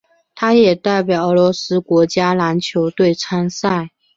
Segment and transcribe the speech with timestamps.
[0.33, 3.91] 他也代表俄罗斯国家篮球队参赛。